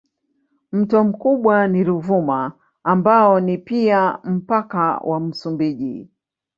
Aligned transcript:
Mto 0.71 1.03
mkubwa 1.03 1.67
ni 1.67 1.83
Ruvuma 1.83 2.51
ambao 2.83 3.39
ni 3.39 3.57
pia 3.57 4.19
mpaka 4.23 4.97
wa 4.97 5.19
Msumbiji. 5.19 6.09